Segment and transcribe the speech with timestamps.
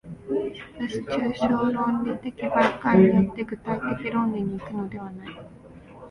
[0.33, 5.27] しかし抽象論理的媒介によって具体的論理に行くのではない。